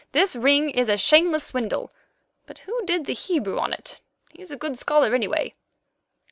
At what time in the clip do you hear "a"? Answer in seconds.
0.89-0.97, 4.49-4.57